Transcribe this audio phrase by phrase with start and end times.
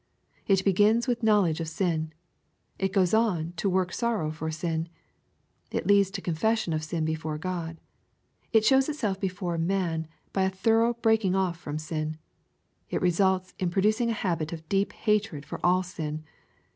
[0.47, 2.11] It begins with knowledge of sin.
[2.79, 4.89] It goes on to work sorrow for sin.
[5.69, 7.77] It leads to confession of sin before God.
[8.51, 12.17] It shows itself before man by a thorough breaking off from sin.
[12.89, 16.23] It reiBults in producing a habit of deep hatred for all sin.